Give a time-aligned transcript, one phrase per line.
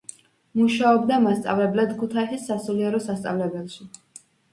[0.59, 3.87] მუშაობდა მასწავლებლად ქუთაისის სასულიერო სასწავლებელში.